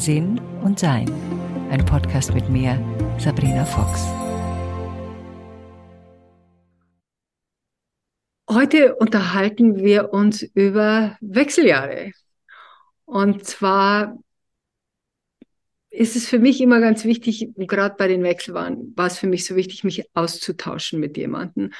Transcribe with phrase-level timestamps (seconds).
[0.00, 1.12] Sinn und Sein.
[1.70, 2.82] Ein Podcast mit mir,
[3.18, 4.00] Sabrina Fox.
[8.48, 12.12] Heute unterhalten wir uns über Wechseljahre.
[13.04, 14.16] Und zwar
[15.90, 19.44] ist es für mich immer ganz wichtig, gerade bei den Wechselwahlen war es für mich
[19.44, 21.72] so wichtig, mich auszutauschen mit jemandem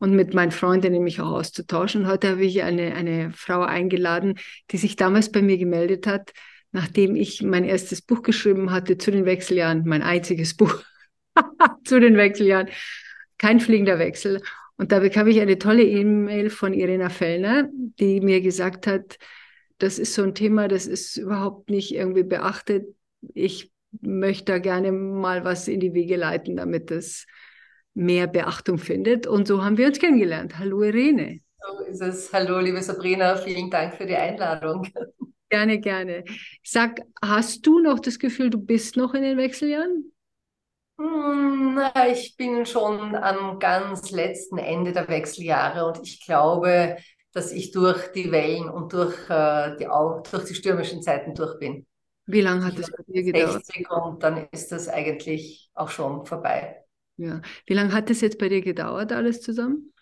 [0.00, 2.08] und mit meinen Freundinnen mich auch auszutauschen.
[2.08, 4.36] Heute habe ich eine, eine Frau eingeladen,
[4.72, 6.32] die sich damals bei mir gemeldet hat,
[6.72, 10.82] nachdem ich mein erstes Buch geschrieben hatte zu den Wechseljahren, mein einziges Buch
[11.84, 12.68] zu den Wechseljahren,
[13.38, 14.42] kein fliegender Wechsel.
[14.76, 19.18] Und da bekam ich eine tolle E-Mail von Irena Fellner, die mir gesagt hat,
[19.78, 22.86] das ist so ein Thema, das ist überhaupt nicht irgendwie beachtet
[23.34, 27.26] ich möchte da gerne mal was in die Wege leiten, damit es
[27.94, 29.26] mehr Beachtung findet.
[29.26, 30.58] Und so haben wir uns kennengelernt.
[30.58, 31.40] Hallo Irene.
[31.60, 32.32] So ist es.
[32.32, 33.36] Hallo, liebe Sabrina.
[33.36, 34.86] Vielen Dank für die Einladung.
[35.50, 36.24] Gerne, gerne.
[36.62, 40.12] Sag, hast du noch das Gefühl, du bist noch in den Wechseljahren?
[40.98, 46.96] Hm, ich bin schon am ganz letzten Ende der Wechseljahre und ich glaube,
[47.32, 49.84] dass ich durch die Wellen und durch, äh, die,
[50.30, 51.86] durch die stürmischen Zeiten durch bin.
[52.26, 53.64] Wie lange hat es bei dir gedauert?
[53.64, 56.84] 60 und dann ist das eigentlich auch schon vorbei.
[57.16, 57.40] Ja.
[57.66, 59.92] Wie lange hat es jetzt bei dir gedauert, alles zusammen?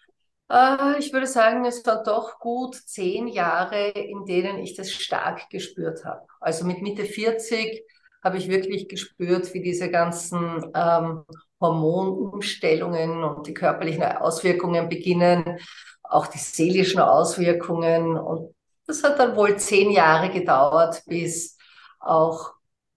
[0.50, 5.50] Äh, ich würde sagen, es waren doch gut zehn Jahre, in denen ich das stark
[5.50, 6.26] gespürt habe.
[6.40, 7.84] Also mit Mitte 40
[8.22, 11.24] habe ich wirklich gespürt, wie diese ganzen ähm,
[11.60, 15.58] Hormonumstellungen und die körperlichen Auswirkungen beginnen,
[16.02, 18.16] auch die seelischen Auswirkungen.
[18.16, 18.54] Und
[18.86, 21.56] das hat dann wohl zehn Jahre gedauert, bis
[22.00, 22.55] auch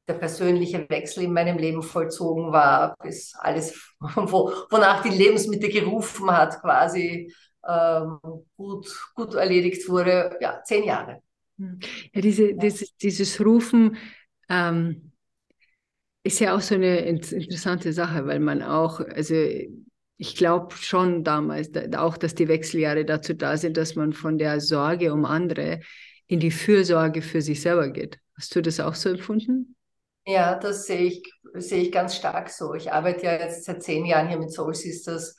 [0.09, 6.29] der persönliche Wechsel in meinem Leben vollzogen war, bis alles, wo, wonach die Lebensmittel gerufen
[6.31, 7.33] hat, quasi
[7.67, 8.19] ähm,
[8.57, 10.37] gut, gut erledigt wurde.
[10.41, 11.21] Ja, zehn Jahre.
[11.57, 11.79] Hm.
[12.13, 13.97] Ja, diese, dieses, dieses Rufen
[14.49, 15.11] ähm,
[16.23, 19.35] ist ja auch so eine interessante Sache, weil man auch, also
[20.17, 24.59] ich glaube schon damals auch, dass die Wechseljahre dazu da sind, dass man von der
[24.59, 25.79] Sorge um andere
[26.27, 28.19] in die Fürsorge für sich selber geht.
[28.35, 29.75] Hast du das auch so empfunden?
[30.29, 32.75] Ja, das sehe ich, sehe ich ganz stark so.
[32.75, 35.35] Ich arbeite ja jetzt seit zehn Jahren hier mit Soul Sisters,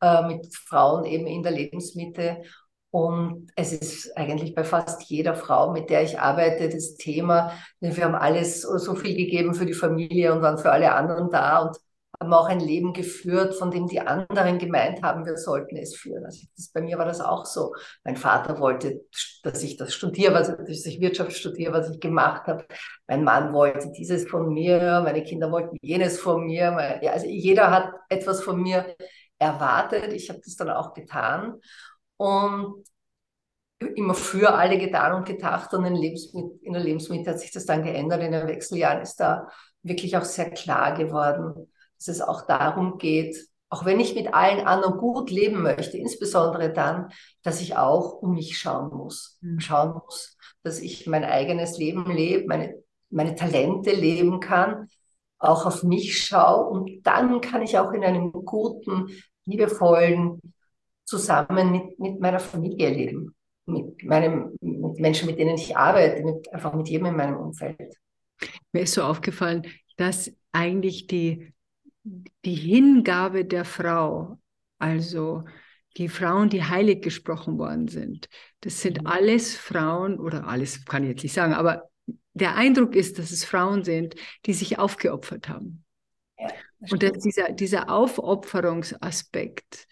[0.00, 2.42] äh, mit Frauen eben in der Lebensmitte.
[2.90, 8.04] Und es ist eigentlich bei fast jeder Frau, mit der ich arbeite, das Thema, wir
[8.04, 11.60] haben alles so viel gegeben für die Familie und waren für alle anderen da.
[11.60, 11.76] Und
[12.22, 16.24] haben auch ein Leben geführt, von dem die anderen gemeint haben, wir sollten es führen.
[16.24, 17.74] Also das, bei mir war das auch so.
[18.04, 19.04] Mein Vater wollte,
[19.42, 22.64] dass ich das studiere, was, dass ich Wirtschaft studiere, was ich gemacht habe.
[23.08, 26.76] Mein Mann wollte dieses von mir, meine Kinder wollten jenes von mir.
[27.10, 28.94] Also jeder hat etwas von mir
[29.38, 30.12] erwartet.
[30.12, 31.60] Ich habe das dann auch getan.
[32.16, 32.84] Und
[33.96, 37.66] immer für alle getan und gedacht und in, Lebensmitte, in der Lebensmitte hat sich das
[37.66, 38.22] dann geändert.
[38.22, 39.48] In den Wechseljahren ist da
[39.82, 41.71] wirklich auch sehr klar geworden,
[42.06, 46.72] dass es auch darum geht, auch wenn ich mit allen anderen gut leben möchte, insbesondere
[46.72, 47.10] dann,
[47.42, 49.38] dass ich auch um mich schauen muss.
[49.40, 49.60] Mhm.
[49.60, 52.74] Schauen muss, dass ich mein eigenes Leben lebe, meine,
[53.08, 54.88] meine Talente leben kann,
[55.38, 59.08] auch auf mich schaue und dann kann ich auch in einem guten,
[59.44, 60.40] liebevollen
[61.04, 63.34] Zusammen mit, mit meiner Familie leben,
[63.66, 67.96] mit meinem, mit Menschen, mit denen ich arbeite, mit, einfach mit jedem in meinem Umfeld.
[68.72, 71.52] Mir ist so aufgefallen, dass eigentlich die
[72.04, 74.38] die Hingabe der Frau,
[74.78, 75.44] also
[75.96, 78.28] die Frauen, die heilig gesprochen worden sind,
[78.60, 79.06] das sind mhm.
[79.06, 81.88] alles Frauen, oder alles kann ich jetzt nicht sagen, aber
[82.34, 84.14] der Eindruck ist, dass es Frauen sind,
[84.46, 85.84] die sich aufgeopfert haben.
[86.38, 86.48] Ja,
[86.80, 89.86] das Und dass dieser, dieser Aufopferungsaspekt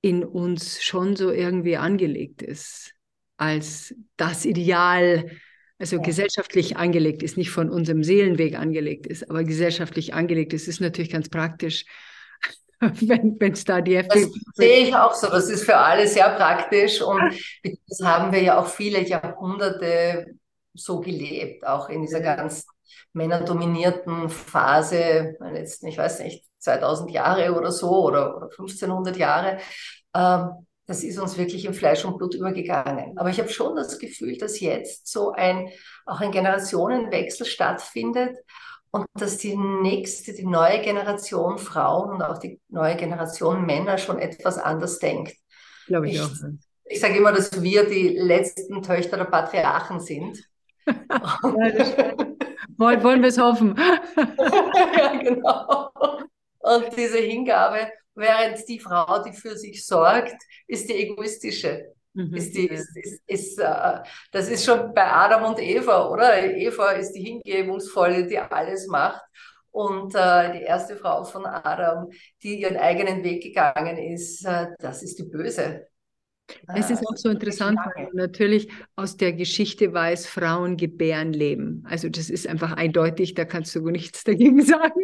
[0.00, 2.94] in uns schon so irgendwie angelegt ist,
[3.36, 5.30] als das Ideal
[5.82, 6.02] also ja.
[6.02, 11.10] gesellschaftlich angelegt ist, nicht von unserem Seelenweg angelegt ist, aber gesellschaftlich angelegt ist, ist natürlich
[11.10, 11.84] ganz praktisch,
[12.80, 14.26] wenn es da die FDP...
[14.26, 17.34] Das sehe ich auch so, das ist für alle sehr praktisch und
[17.88, 20.26] das haben wir ja auch viele Jahrhunderte
[20.72, 22.64] so gelebt, auch in dieser ganz
[23.12, 29.58] männerdominierten Phase, jetzt, ich weiß nicht, 2000 Jahre oder so oder, oder 1500 Jahre.
[30.14, 33.16] Ähm, das ist uns wirklich in Fleisch und Blut übergegangen.
[33.16, 35.70] Aber ich habe schon das Gefühl, dass jetzt so ein,
[36.04, 38.36] auch ein Generationenwechsel stattfindet
[38.90, 44.18] und dass die nächste, die neue Generation Frauen und auch die neue Generation Männer schon
[44.18, 45.34] etwas anders denkt.
[45.86, 46.30] Glaube ich, ich auch.
[46.84, 50.46] Ich sage immer, dass wir die letzten Töchter der Patriarchen sind.
[50.86, 51.38] ja,
[52.76, 53.74] wollen, wollen wir es hoffen.
[54.98, 55.90] ja, genau.
[56.58, 60.36] Und diese Hingabe Während die Frau, die für sich sorgt,
[60.66, 61.94] ist die egoistische.
[62.14, 62.34] Mhm.
[62.34, 64.00] Ist die, ist, ist, ist, äh,
[64.32, 66.44] das ist schon bei Adam und Eva, oder?
[66.44, 69.22] Eva ist die Hingebungsvolle, die alles macht.
[69.70, 72.10] Und äh, die erste Frau von Adam,
[72.42, 75.88] die ihren eigenen Weg gegangen ist, äh, das ist die Böse.
[76.74, 81.84] Es ist auch so interessant, weil man natürlich aus der Geschichte weiß, Frauen gebären Leben.
[81.86, 85.00] Also das ist einfach eindeutig, da kannst du nichts dagegen sagen.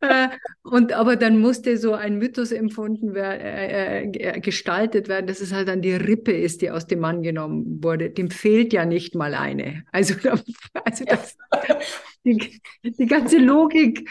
[0.00, 0.28] Äh,
[0.62, 5.52] und aber dann musste so ein Mythos empfunden werden, äh, äh, gestaltet werden, dass es
[5.52, 8.10] halt dann die Rippe ist, die aus dem Mann genommen wurde.
[8.10, 9.84] Dem fehlt ja nicht mal eine.
[9.92, 10.14] Also,
[10.84, 11.36] also das,
[12.26, 14.10] die, die ganze Logik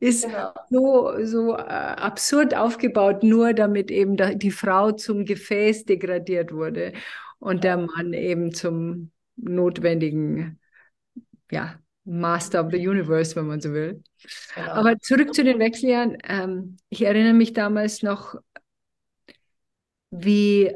[0.00, 0.52] ist genau.
[0.68, 6.92] so, so äh, absurd aufgebaut, nur damit eben die Frau zum Gefäß degradiert wurde
[7.38, 10.58] und der Mann eben zum notwendigen,
[11.50, 14.02] ja, Master of the Universe, wenn man so will.
[14.54, 14.72] Genau.
[14.72, 16.18] Aber zurück zu den Wechseljahren.
[16.24, 18.36] Ähm, ich erinnere mich damals noch,
[20.10, 20.72] wie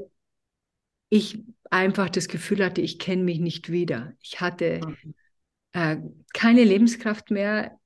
[1.08, 4.12] ich einfach das Gefühl hatte, ich kenne mich nicht wieder.
[4.20, 5.14] Ich hatte mhm
[5.72, 5.96] äh,
[6.32, 7.78] keine Lebenskraft mehr.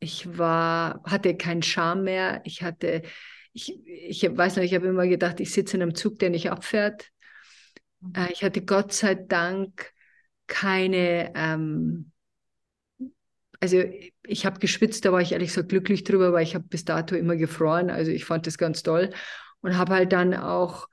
[0.00, 2.40] Ich war, hatte keinen Charme mehr.
[2.44, 3.02] Ich hatte,
[3.52, 6.50] ich, ich weiß noch, ich habe immer gedacht, ich sitze in einem Zug, der nicht
[6.50, 7.10] abfährt.
[8.00, 8.12] Mhm.
[8.14, 9.92] Äh, ich hatte Gott sei Dank
[10.46, 12.12] keine, ähm,
[13.60, 13.82] also
[14.22, 17.16] ich habe geschwitzt, da war ich ehrlich gesagt glücklich drüber, weil ich habe bis dato
[17.16, 17.90] immer gefroren.
[17.90, 19.10] Also ich fand das ganz toll
[19.60, 20.88] und habe halt dann auch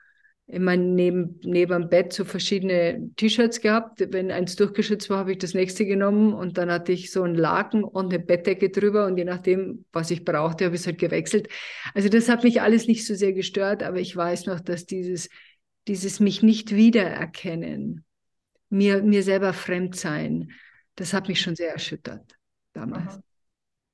[0.48, 4.06] immer neben, neben dem Bett so verschiedene T-Shirts gehabt.
[4.12, 7.36] Wenn eins durchgeschützt war, habe ich das nächste genommen und dann hatte ich so einen
[7.36, 11.00] Laken und eine Bettdecke drüber und je nachdem, was ich brauchte, habe ich es halt
[11.00, 11.48] gewechselt.
[11.96, 15.30] Also das hat mich alles nicht so sehr gestört, aber ich weiß noch, dass dieses,
[15.88, 18.06] dieses mich nicht wiedererkennen,
[18.70, 20.52] mir, mir selber fremd sein,
[20.96, 22.36] das hat mich schon sehr erschüttert
[22.74, 23.20] damals.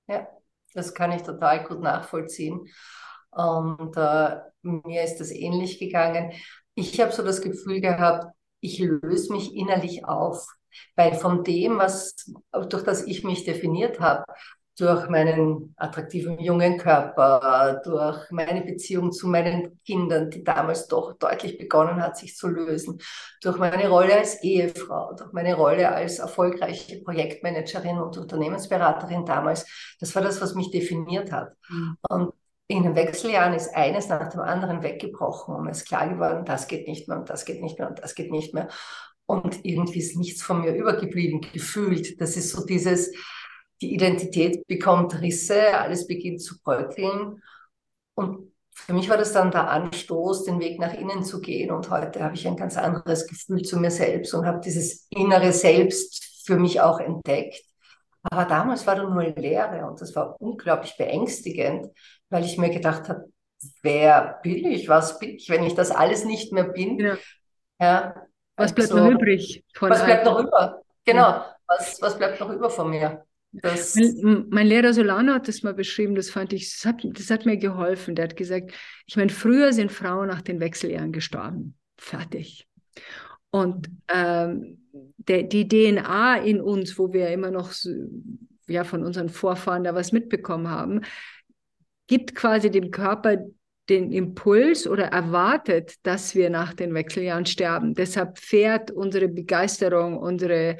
[0.07, 0.27] Ja,
[0.73, 2.67] das kann ich total gut nachvollziehen.
[3.31, 6.33] Und äh, mir ist das ähnlich gegangen.
[6.75, 10.45] Ich habe so das Gefühl gehabt, ich löse mich innerlich auf,
[10.95, 12.15] weil von dem, was
[12.69, 14.25] durch das ich mich definiert habe,
[14.77, 21.57] durch meinen attraktiven jungen Körper, durch meine Beziehung zu meinen Kindern, die damals doch deutlich
[21.57, 22.99] begonnen hat, sich zu lösen,
[23.41, 29.95] durch meine Rolle als Ehefrau, durch meine Rolle als erfolgreiche Projektmanagerin und Unternehmensberaterin damals.
[29.99, 31.53] Das war das, was mich definiert hat.
[31.69, 31.97] Mhm.
[32.09, 32.33] Und
[32.71, 36.67] in den Wechseljahren ist eines nach dem anderen weggebrochen und mir ist klar geworden, das
[36.67, 38.69] geht nicht mehr und das geht nicht mehr und das geht nicht mehr.
[39.25, 42.19] Und irgendwie ist nichts von mir übergeblieben, gefühlt.
[42.19, 43.11] Das ist so dieses,
[43.81, 47.41] die Identität bekommt Risse, alles beginnt zu bröckeln.
[48.15, 51.71] Und für mich war das dann der Anstoß, den Weg nach innen zu gehen.
[51.71, 55.53] Und heute habe ich ein ganz anderes Gefühl zu mir selbst und habe dieses innere
[55.53, 57.70] Selbst für mich auch entdeckt.
[58.23, 61.87] Aber damals war da nur Leere und das war unglaublich beängstigend,
[62.29, 63.31] weil ich mir gedacht habe,
[63.81, 66.99] wer bin ich, was bin ich, wenn ich das alles nicht mehr bin?
[66.99, 67.17] Ja.
[67.79, 68.15] ja
[68.55, 69.63] was bleibt also, noch übrig?
[69.79, 70.81] was bleibt noch über?
[71.05, 71.55] Genau, ja.
[71.67, 73.25] was, was bleibt noch über von mir?
[73.53, 77.29] Das mein, mein, Lehrer Solano hat das mal beschrieben, das fand ich, das hat, das
[77.29, 78.15] hat mir geholfen.
[78.15, 78.71] Der hat gesagt,
[79.05, 81.77] ich meine, früher sind Frauen nach den Wechseljahren gestorben.
[81.97, 82.67] Fertig.
[83.51, 84.79] Und ähm,
[85.17, 87.71] der, die DNA in uns, wo wir immer noch
[88.67, 91.01] ja, von unseren Vorfahren da was mitbekommen haben,
[92.07, 93.37] gibt quasi dem Körper
[93.89, 97.93] den Impuls oder erwartet, dass wir nach den Wechseljahren sterben.
[97.93, 100.77] Deshalb fährt unsere Begeisterung, unsere,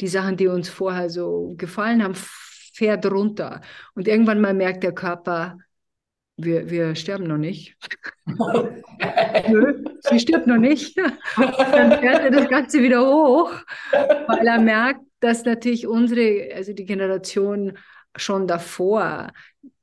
[0.00, 3.62] die Sachen, die uns vorher so gefallen haben, fährt runter.
[3.94, 5.58] Und irgendwann mal merkt der Körper,
[6.44, 7.76] wir, wir sterben noch nicht.
[9.48, 10.96] Nö, sie stirbt noch nicht.
[10.96, 13.52] Dann fährt er das Ganze wieder hoch,
[13.92, 17.78] weil er merkt, dass natürlich unsere, also die Generation
[18.16, 19.32] schon davor,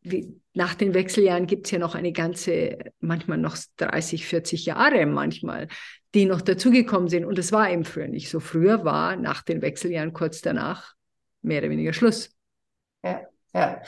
[0.02, 5.06] wie, nach den Wechseljahren gibt es ja noch eine ganze, manchmal noch 30, 40 Jahre
[5.06, 5.68] manchmal,
[6.16, 7.26] die noch dazugekommen sind.
[7.26, 8.40] Und das war eben früher nicht so.
[8.40, 10.94] Früher war nach den Wechseljahren kurz danach
[11.44, 12.32] mehr oder weniger Schluss.
[13.04, 13.22] Ja,
[13.54, 13.82] ja.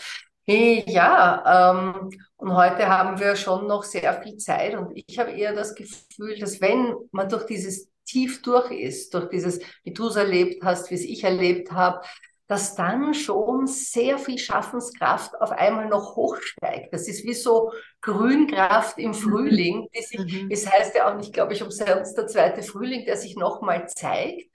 [0.52, 5.30] Hey, ja, ähm, und heute haben wir schon noch sehr viel Zeit und ich habe
[5.30, 10.08] eher das Gefühl, dass wenn man durch dieses Tief durch ist, durch dieses, wie du
[10.08, 12.02] es erlebt hast, wie es ich erlebt habe,
[12.48, 16.92] dass dann schon sehr viel Schaffenskraft auf einmal noch hochsteigt.
[16.92, 19.14] Das ist wie so Grünkraft im mhm.
[19.14, 19.88] Frühling.
[19.96, 20.50] Die sich, mhm.
[20.50, 24.50] Es heißt ja auch nicht, glaube ich, umsonst der zweite Frühling, der sich nochmal zeigt,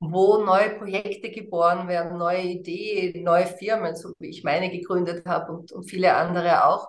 [0.00, 5.52] wo neue Projekte geboren werden, neue Ideen, neue Firmen, so wie ich meine gegründet habe
[5.52, 6.88] und, und viele andere auch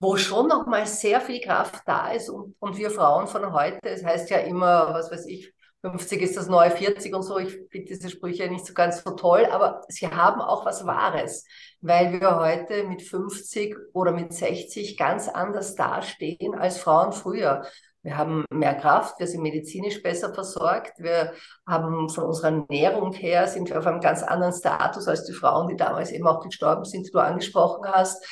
[0.00, 3.80] wo schon noch mal sehr viel Kraft da ist und, und wir Frauen von heute,
[3.82, 7.38] es heißt ja immer, was weiß ich, 50 ist das neue 40 und so.
[7.38, 11.44] Ich finde diese Sprüche nicht so ganz so toll, aber sie haben auch was Wahres,
[11.80, 17.64] weil wir heute mit 50 oder mit 60 ganz anders dastehen als Frauen früher.
[18.08, 21.34] Wir haben mehr Kraft, wir sind medizinisch besser versorgt, wir
[21.66, 25.68] haben von unserer Ernährung her, sind wir auf einem ganz anderen Status als die Frauen,
[25.68, 28.24] die damals eben auch gestorben sind, die du angesprochen hast.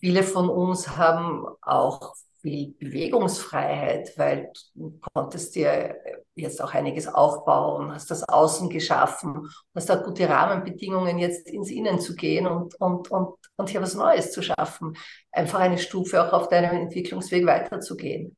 [0.00, 5.96] Viele von uns haben auch viel Bewegungsfreiheit, weil du konntest dir
[6.34, 12.00] jetzt auch einiges aufbauen, hast das Außen geschaffen, hast da gute Rahmenbedingungen, jetzt ins Innen
[12.00, 14.94] zu gehen und, und, und, und hier was Neues zu schaffen.
[15.32, 18.36] Einfach eine Stufe auch auf deinem Entwicklungsweg weiterzugehen.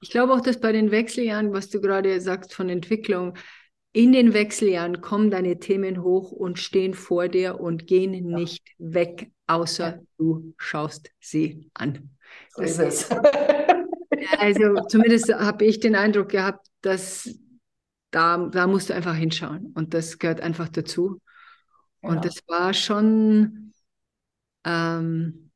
[0.00, 3.34] Ich glaube auch, dass bei den Wechseljahren, was du gerade sagst von Entwicklung,
[3.92, 8.38] in den Wechseljahren kommen deine Themen hoch und stehen vor dir und gehen ja.
[8.38, 10.02] nicht weg, außer ja.
[10.16, 12.10] du schaust sie an.
[12.56, 13.10] So ist es.
[14.38, 17.38] also zumindest habe ich den Eindruck gehabt, dass
[18.10, 21.20] da, da musst du einfach hinschauen und das gehört einfach dazu.
[22.00, 22.20] Und ja.
[22.20, 23.72] das war schon
[24.64, 25.50] ähm,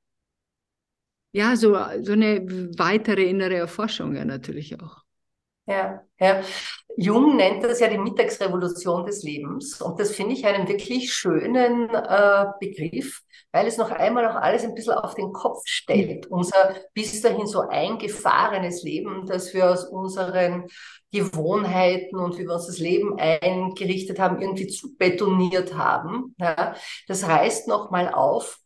[1.36, 2.46] ja so, so eine
[2.78, 5.04] weitere innere Erforschung ja natürlich auch.
[5.66, 6.42] Ja, ja.
[6.96, 9.82] Jung nennt das ja die Mittagsrevolution des Lebens.
[9.82, 13.20] Und das finde ich einen wirklich schönen äh, Begriff,
[13.52, 16.26] weil es noch einmal auch alles ein bisschen auf den Kopf stellt.
[16.28, 20.68] Unser bis dahin so eingefahrenes Leben, das wir aus unseren
[21.12, 26.34] Gewohnheiten und wie wir uns das Leben eingerichtet haben, irgendwie zu betoniert haben.
[26.38, 26.74] Ja,
[27.08, 28.58] das reißt nochmal auf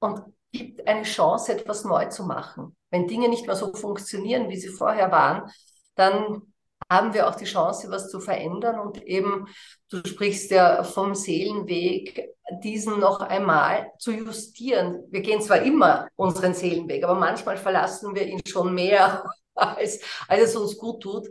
[0.00, 0.22] und
[0.58, 2.76] gibt eine Chance, etwas neu zu machen.
[2.90, 5.50] Wenn Dinge nicht mehr so funktionieren, wie sie vorher waren,
[5.94, 6.42] dann
[6.90, 9.46] haben wir auch die Chance, was zu verändern und eben,
[9.90, 12.30] du sprichst ja vom Seelenweg,
[12.62, 15.04] diesen noch einmal zu justieren.
[15.10, 20.42] Wir gehen zwar immer unseren Seelenweg, aber manchmal verlassen wir ihn schon mehr, als, als
[20.42, 21.28] es uns gut tut.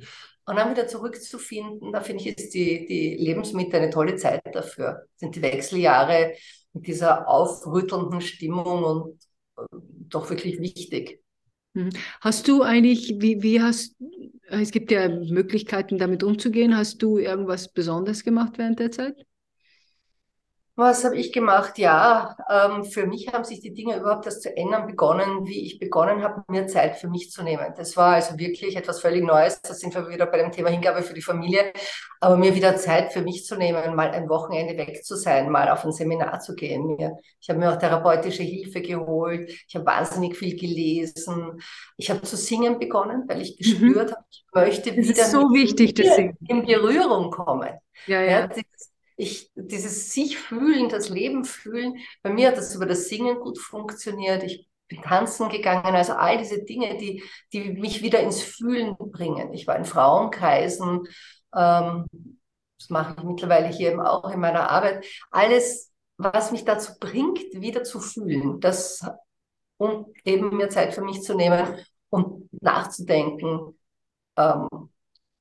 [0.47, 5.05] Und dann wieder zurückzufinden, da finde ich, ist die, die Lebensmitte eine tolle Zeit dafür.
[5.15, 6.35] Sind die Wechseljahre
[6.75, 9.19] mit dieser aufrüttelnden Stimmung und
[9.57, 9.77] äh,
[10.09, 11.21] doch wirklich wichtig.
[11.73, 11.89] Mhm.
[12.21, 13.95] Hast du eigentlich, wie, wie hast,
[14.47, 16.77] es gibt ja Möglichkeiten, damit umzugehen.
[16.77, 19.25] Hast du irgendwas Besonderes gemacht während der Zeit?
[20.77, 21.77] Was habe ich gemacht?
[21.77, 25.79] Ja, ähm, für mich haben sich die Dinge überhaupt erst zu ändern begonnen, wie ich
[25.79, 27.73] begonnen habe, mir Zeit für mich zu nehmen.
[27.77, 29.61] Das war also wirklich etwas völlig Neues.
[29.61, 31.71] Da sind wir wieder bei dem Thema Hingabe für die Familie.
[32.19, 35.69] Aber mir wieder Zeit für mich zu nehmen, mal ein Wochenende weg zu sein, mal
[35.69, 36.97] auf ein Seminar zu gehen.
[37.39, 39.49] Ich habe mir auch therapeutische Hilfe geholt.
[39.69, 41.61] Ich habe wahnsinnig viel gelesen.
[41.95, 43.57] Ich habe zu singen begonnen, weil ich mhm.
[43.59, 44.15] gespürt mhm.
[44.15, 45.97] habe, ich möchte wieder so wichtig,
[46.49, 47.69] in Berührung kommen.
[48.07, 48.39] Ja, ja.
[48.41, 48.49] ja
[49.17, 53.57] ich, dieses sich fühlen, das Leben fühlen, bei mir hat das über das Singen gut
[53.57, 54.43] funktioniert.
[54.43, 59.53] Ich bin tanzen gegangen, also all diese Dinge, die, die mich wieder ins Fühlen bringen.
[59.53, 61.07] Ich war in Frauenkreisen,
[61.55, 62.05] ähm,
[62.77, 65.05] das mache ich mittlerweile hier eben auch in meiner Arbeit.
[65.31, 69.01] Alles, was mich dazu bringt, wieder zu fühlen, das,
[69.77, 71.77] um eben mir Zeit für mich zu nehmen
[72.09, 73.77] und nachzudenken,
[74.37, 74.67] ähm,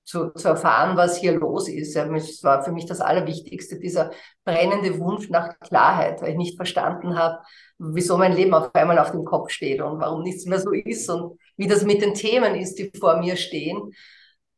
[0.05, 1.95] zu, zu erfahren, was hier los ist.
[1.95, 4.11] Ja, es war für mich das Allerwichtigste, dieser
[4.45, 7.39] brennende Wunsch nach Klarheit, weil ich nicht verstanden habe,
[7.79, 11.09] wieso mein Leben auf einmal auf dem Kopf steht und warum nichts mehr so ist
[11.09, 13.93] und wie das mit den Themen ist, die vor mir stehen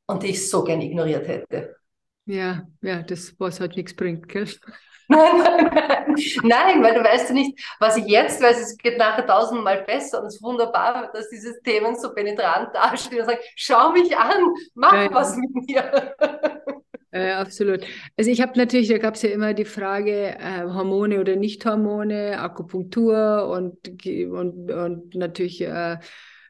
[0.07, 1.77] und die ich so gern ignoriert hätte.
[2.27, 4.49] Ja, ja, das, was halt nichts bringt, gell?
[5.09, 6.17] Nein, nein, nein.
[6.43, 10.21] nein, weil du weißt ja nicht, was ich jetzt weiß, es geht nachher tausendmal besser
[10.21, 14.53] und es ist wunderbar, dass diese Themen so penetrant dastehen und sagen, schau mich an,
[14.75, 16.15] mach ja, was mit mir.
[17.13, 17.81] Äh, absolut.
[18.19, 22.39] Also ich habe natürlich, da gab es ja immer die Frage, äh, Hormone oder Nicht-Hormone,
[22.39, 25.97] Akupunktur und, und, und natürlich äh,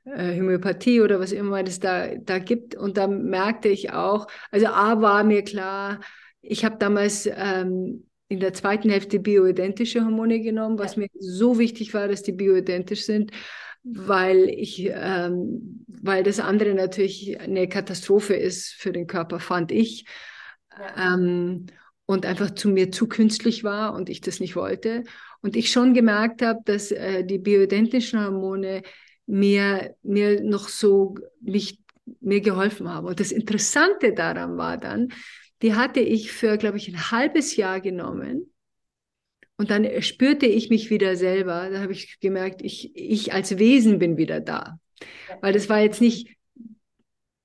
[0.06, 2.74] äh, Homöopathie oder was immer es da, da gibt.
[2.74, 6.00] Und da merkte ich auch, also A war mir klar,
[6.40, 11.02] ich habe damals ähm, in der zweiten Hälfte bioidentische Hormone genommen, was ja.
[11.02, 13.30] mir so wichtig war, dass die bioidentisch sind,
[13.84, 20.06] weil ich, ähm, weil das andere natürlich eine Katastrophe ist für den Körper, fand ich.
[20.76, 21.14] Ja.
[21.14, 21.66] Ähm,
[22.06, 25.02] und einfach zu mir zu künstlich war und ich das nicht wollte.
[25.42, 28.82] Und ich schon gemerkt habe, dass äh, die bioidentischen Hormone
[29.26, 31.80] mir, mir noch so mich,
[32.20, 33.06] mir geholfen haben.
[33.06, 35.08] Und das Interessante daran war dann,
[35.62, 38.52] die hatte ich für, glaube ich, ein halbes Jahr genommen.
[39.56, 41.70] Und dann spürte ich mich wieder selber.
[41.70, 44.78] Da habe ich gemerkt, ich, ich als Wesen bin wieder da.
[45.40, 46.36] Weil das war jetzt nicht,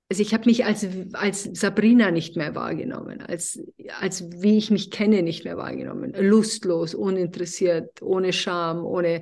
[0.09, 3.63] also ich habe mich als, als Sabrina nicht mehr wahrgenommen, als,
[3.99, 6.13] als wie ich mich kenne nicht mehr wahrgenommen.
[6.17, 9.21] Lustlos, uninteressiert, ohne Scham, ohne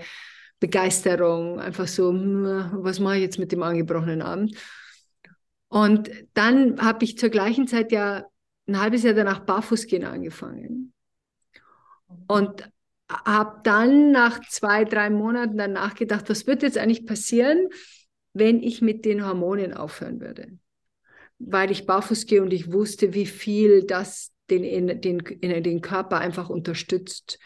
[0.60, 4.56] Begeisterung, einfach so, hm, was mache ich jetzt mit dem angebrochenen Abend?
[5.68, 8.26] Und dann habe ich zur gleichen Zeit ja
[8.70, 10.94] ein halbes Jahr danach Barfußgehen angefangen.
[12.28, 12.70] Und
[13.08, 17.68] habe dann nach zwei, drei Monaten dann nachgedacht, was wird jetzt eigentlich passieren,
[18.34, 20.60] wenn ich mit den Hormonen aufhören würde?
[21.40, 26.50] weil ich barfuß gehe und ich wusste, wie viel das den, den, den Körper einfach
[26.50, 27.40] unterstützt,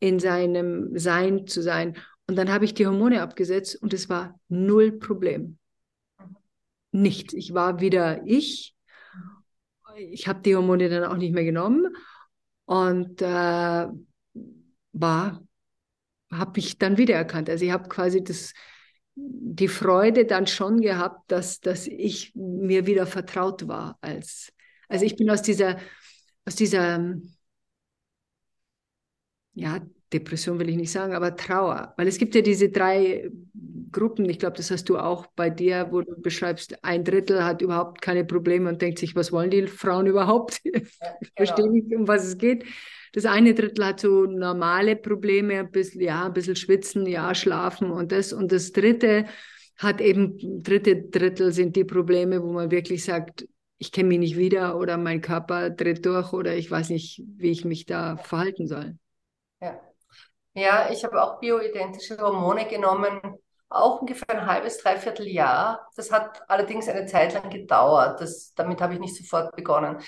[0.00, 1.96] in seinem Sein zu sein.
[2.26, 5.58] Und dann habe ich die Hormone abgesetzt und es war null Problem.
[6.90, 7.34] Nichts.
[7.34, 8.74] Ich war wieder ich.
[9.98, 11.94] Ich habe die Hormone dann auch nicht mehr genommen
[12.66, 13.26] und äh,
[14.92, 15.42] war,
[16.30, 17.50] habe ich dann wiedererkannt.
[17.50, 18.52] Also ich habe quasi das,
[19.14, 24.52] die Freude dann schon gehabt, dass, dass ich mir wieder vertraut war als,
[24.88, 25.78] also ich bin aus dieser,
[26.44, 27.14] aus dieser,
[29.54, 29.80] ja,
[30.12, 31.94] Depression will ich nicht sagen, aber Trauer.
[31.96, 33.30] Weil es gibt ja diese drei
[33.90, 37.62] Gruppen, ich glaube, das hast du auch bei dir, wo du beschreibst, ein Drittel hat
[37.62, 40.60] überhaupt keine Probleme und denkt sich, was wollen die Frauen überhaupt?
[40.64, 41.18] Ja, genau.
[41.20, 42.64] Ich verstehe nicht, um was es geht.
[43.12, 47.90] Das eine Drittel hat so normale Probleme, ein bisschen, ja, ein bisschen schwitzen, ja, schlafen
[47.90, 48.32] und das.
[48.32, 49.26] Und das dritte
[49.76, 53.46] hat eben, dritte Drittel sind die Probleme, wo man wirklich sagt,
[53.78, 57.50] ich kenne mich nicht wieder oder mein Körper dreht durch oder ich weiß nicht, wie
[57.50, 58.98] ich mich da verhalten soll.
[59.60, 59.80] Ja.
[60.58, 63.20] Ja, ich habe auch bioidentische Hormone genommen,
[63.68, 65.88] auch ungefähr ein halbes, dreiviertel Jahr.
[65.94, 68.20] Das hat allerdings eine Zeit lang gedauert.
[68.20, 69.98] Das, damit habe ich nicht sofort begonnen.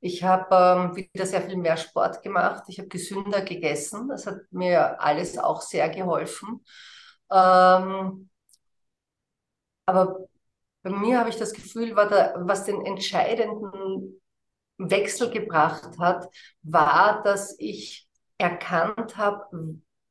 [0.00, 2.64] Ich habe ähm, wieder sehr viel mehr Sport gemacht.
[2.68, 4.08] Ich habe gesünder gegessen.
[4.08, 6.64] Das hat mir alles auch sehr geholfen.
[7.30, 8.28] Ähm,
[9.86, 10.26] aber
[10.82, 14.20] bei mir habe ich das Gefühl, da, was den entscheidenden
[14.78, 16.26] Wechsel gebracht hat,
[16.62, 19.46] war, dass ich erkannt habe,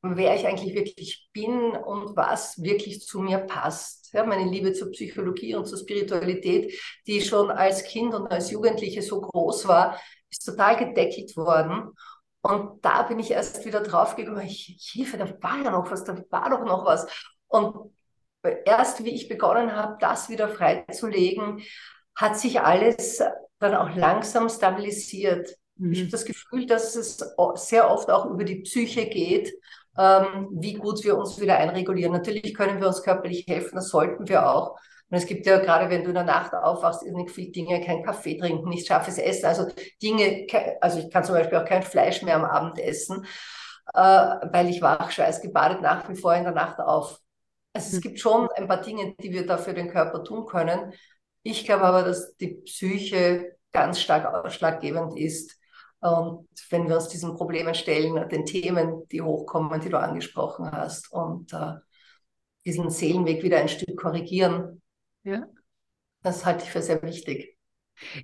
[0.02, 4.12] wer ich eigentlich wirklich bin und was wirklich zu mir passt.
[4.12, 9.02] Ja, meine Liebe zur Psychologie und zur Spiritualität, die schon als Kind und als Jugendliche
[9.02, 11.90] so groß war, ist total gedeckelt worden.
[12.42, 16.16] Und da bin ich erst wieder draufgekommen, ich, Hilfe, da war ja noch was, da
[16.30, 17.06] war doch noch was.
[17.48, 17.92] Und
[18.64, 21.62] erst wie ich begonnen habe, das wieder freizulegen,
[22.14, 23.22] hat sich alles
[23.58, 25.54] dann auch langsam stabilisiert.
[25.80, 25.92] Mhm.
[25.92, 27.18] Ich habe das Gefühl, dass es
[27.56, 29.52] sehr oft auch über die Psyche geht
[29.98, 32.12] ähm, wie gut wir uns wieder einregulieren.
[32.12, 34.78] Natürlich können wir uns körperlich helfen, das sollten wir auch.
[35.10, 38.04] Und es gibt ja gerade, wenn du in der Nacht aufwachst, irrsinnig viele Dinge, kein
[38.04, 39.66] Kaffee trinken, nicht scharfes Essen, also
[40.00, 40.46] Dinge,
[40.80, 43.26] also ich kann zum Beispiel auch kein Fleisch mehr am Abend essen,
[43.92, 47.18] äh, weil ich wach, schweißgebadet nach wie vor in der Nacht auf.
[47.72, 48.00] Also es hm.
[48.00, 50.92] gibt schon ein paar Dinge, die wir da für den Körper tun können.
[51.42, 55.59] Ich glaube aber, dass die Psyche ganz stark ausschlaggebend ist,
[56.00, 61.12] und wenn wir uns diesen Problemen stellen, den Themen, die hochkommen, die du angesprochen hast,
[61.12, 61.74] und äh,
[62.64, 64.80] diesen Seelenweg wieder ein Stück korrigieren,
[65.24, 65.46] ja.
[66.22, 67.56] das halte ich für sehr wichtig.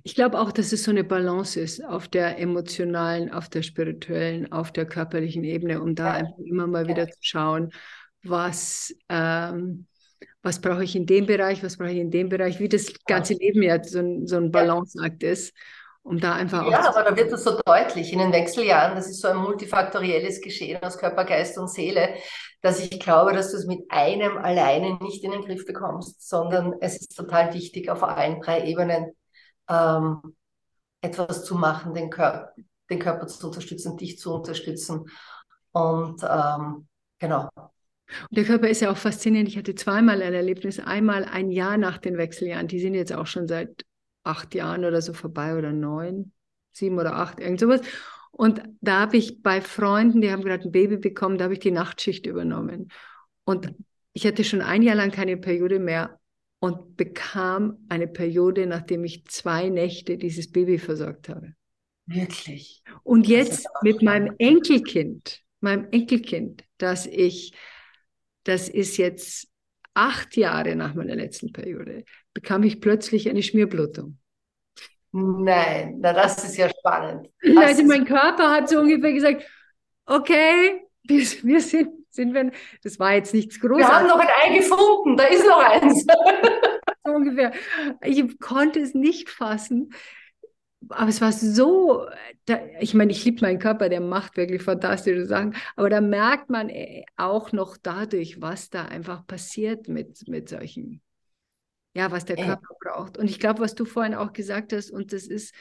[0.03, 4.51] Ich glaube auch, dass es so eine Balance ist auf der emotionalen, auf der spirituellen,
[4.51, 6.13] auf der körperlichen Ebene, um da ja.
[6.13, 7.71] einfach immer mal wieder zu schauen,
[8.23, 9.85] was, ähm,
[10.41, 13.35] was brauche ich in dem Bereich, was brauche ich in dem Bereich, wie das ganze
[13.35, 15.53] Leben ja so ein, so ein Balanceakt ist
[16.07, 19.21] um da einfach Ja, aber da wird es so deutlich in den Wechseljahren, das ist
[19.21, 22.15] so ein multifaktorielles Geschehen aus Körper, Geist und Seele,
[22.61, 26.75] dass ich glaube, dass du es mit einem alleine nicht in den Griff bekommst, sondern
[26.79, 29.11] es ist total wichtig, auf allen drei Ebenen
[29.69, 30.21] ähm,
[31.01, 32.53] etwas zu machen, den, Kör
[32.89, 35.05] den Körper zu unterstützen, dich zu unterstützen.
[35.73, 36.87] Und ähm,
[37.19, 37.49] genau.
[37.55, 39.49] Und der Körper ist ja auch faszinierend.
[39.49, 40.79] Ich hatte zweimal ein Erlebnis.
[40.79, 42.67] Einmal ein Jahr nach den Wechseljahren.
[42.67, 43.83] Die sind jetzt auch schon seit
[44.27, 46.31] acht Jahren oder so vorbei oder neun,
[46.71, 47.81] sieben oder acht, irgend sowas.
[48.31, 51.59] Und da habe ich bei Freunden, die haben gerade ein Baby bekommen, da habe ich
[51.59, 52.89] die Nachtschicht übernommen.
[53.45, 53.73] Und
[54.13, 56.19] ich hatte schon ein Jahr lang keine Periode mehr
[56.59, 61.53] und bekam eine Periode, nachdem ich zwei Nächte dieses Baby versorgt habe.
[62.05, 62.83] Wirklich.
[63.03, 67.53] Und jetzt mit meinem Enkelkind, meinem Enkelkind, dass ich,
[68.43, 69.49] das ist jetzt
[69.93, 72.05] acht Jahre nach meiner letzten Periode,
[72.37, 74.19] bekam ich plötzlich eine Schmierblutung.
[75.11, 77.29] Nein, na das ist ja spannend.
[77.41, 79.43] Das also mein Körper hat so ungefähr gesagt,
[80.05, 82.51] okay, wir, wir sind, sind wir,
[82.83, 83.87] das war jetzt nichts Großes.
[83.87, 86.05] Wir haben noch ein Ei gefunden, da ist noch eins.
[87.05, 87.53] so ungefähr.
[88.03, 89.95] Ich konnte es nicht fassen.
[90.89, 92.05] Aber es war so,
[92.45, 96.51] da, ich meine, ich liebe meinen Körper, der macht wirklich fantastische Sachen, aber da merkt
[96.51, 101.01] man äh, auch noch dadurch, was da einfach passiert mit, mit solchen
[101.97, 102.77] ja, was der Körper ja.
[102.79, 103.17] braucht.
[103.17, 105.53] Und ich glaube, was du vorhin auch gesagt hast, und das ist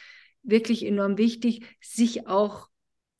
[0.42, 2.68] wirklich enorm wichtig, sich auch,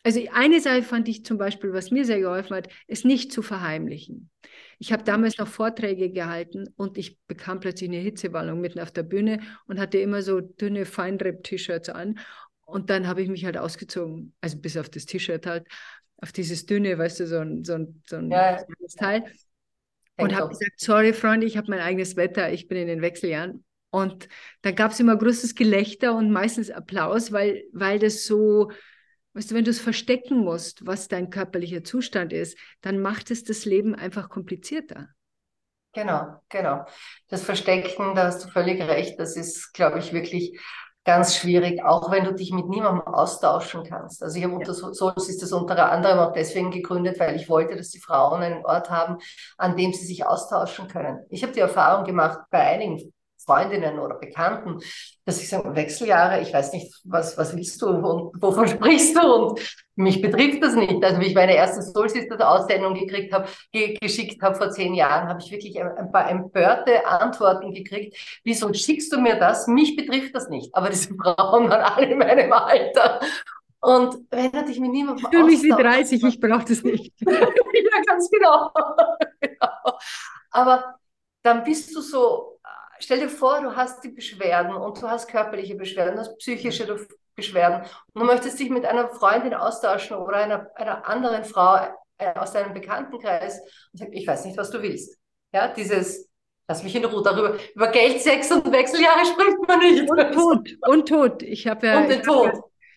[0.05, 3.43] also eine Sache fand ich zum Beispiel, was mir sehr geholfen hat, es nicht zu
[3.43, 4.31] verheimlichen.
[4.79, 9.03] Ich habe damals noch Vorträge gehalten und ich bekam plötzlich eine Hitzewallung mitten auf der
[9.03, 12.19] Bühne und hatte immer so dünne Feinripp-T-Shirts an.
[12.67, 15.67] Und dann habe ich mich halt ausgezogen, also bis auf das T-Shirt halt,
[16.19, 18.63] auf dieses dünne, weißt du, so ein, so ein, so ein ja.
[18.99, 19.25] Teil
[20.17, 23.65] und habe gesagt, sorry Freunde, ich habe mein eigenes Wetter, ich bin in den Wechseljahren.
[23.91, 24.29] Und
[24.63, 28.71] da gab es immer großes Gelächter und meistens Applaus, weil, weil das so,
[29.35, 33.45] weißt du, wenn du es verstecken musst, was dein körperlicher Zustand ist, dann macht es
[33.45, 35.09] das Leben einfach komplizierter.
[35.93, 36.85] Genau, genau.
[37.29, 40.61] Das Verstecken, da hast du völlig recht, das ist, glaube ich, wirklich
[41.07, 44.23] ganz schwierig, auch wenn du dich mit niemandem austauschen kannst.
[44.25, 47.77] Also ich habe unter Souls ist das unter anderem auch deswegen gegründet, weil ich wollte,
[47.77, 49.19] dass die Frauen einen Ort haben,
[49.57, 51.21] an dem sie sich austauschen können.
[51.31, 53.13] Ich habe die Erfahrung gemacht bei einigen
[53.47, 54.81] Freundinnen oder Bekannten,
[55.25, 59.23] dass ich sage, Wechseljahre, ich weiß nicht, was, was willst du und wovon sprichst du
[59.23, 59.61] und
[59.95, 61.03] mich betrifft das nicht.
[61.03, 64.95] Also wie ich meine erste Soul Sisters Aussendung gekriegt habe, ge geschickt habe vor zehn
[64.95, 68.17] Jahren, habe ich wirklich ein, ein, paar empörte Antworten gekriegt.
[68.45, 69.67] Wieso schickst du mir das?
[69.69, 70.75] Mich betrifft das nicht.
[70.75, 73.21] Aber diese Frauen waren alle in meinem Alter.
[73.81, 77.13] Und wenn du dich mit niemandem Ich fühle mich wie 30, ich brauche das nicht.
[77.21, 78.71] ja, ganz genau.
[79.41, 79.99] genau.
[80.51, 80.97] Aber
[81.43, 82.56] dann bist du so
[82.99, 86.87] stell dir vor, du hast die Beschwerden und du hast körperliche Beschwerden, du hast psychische
[87.35, 87.83] Beschwerden
[88.13, 91.77] und du möchtest dich mit einer Freundin austauschen oder einer, einer anderen Frau
[92.19, 93.61] äh, aus deinem Bekanntenkreis
[93.93, 95.19] und sagst, ich weiß nicht, was du willst.
[95.53, 96.29] Ja, dieses,
[96.67, 97.57] lass mich in Ruhe darüber.
[97.75, 100.11] Über Geld, Sex und Wechseljahre spricht man nicht.
[100.11, 101.43] Und Tod, und Tod.
[101.43, 102.01] Ich habe ja.
[102.01, 102.53] Und den Tod.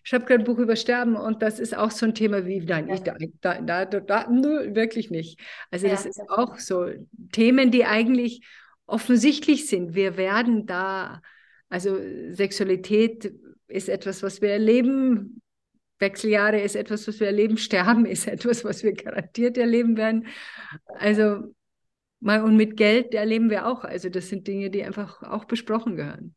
[0.06, 2.62] Ich habe gerade ein Buch über Sterben und das ist auch so ein Thema wie,
[2.62, 2.96] nein, ja.
[2.96, 3.04] ich,
[3.42, 5.40] da, da, da, da, wirklich nicht.
[5.70, 6.88] Also ja, das ist auch so
[7.32, 8.42] Themen, die eigentlich
[8.90, 9.96] offensichtlich sind.
[9.96, 11.22] Wir werden da,
[11.70, 11.98] also
[12.32, 13.34] Sexualität
[13.68, 15.42] ist etwas, was wir erleben.
[16.00, 17.58] Wechseljahre ist etwas, was wir erleben.
[17.58, 20.28] Sterben ist etwas, was wir garantiert erleben werden.
[20.88, 21.54] Also,
[22.22, 23.84] und mit Geld erleben wir auch.
[23.84, 26.36] Also, das sind Dinge, die einfach auch besprochen gehören.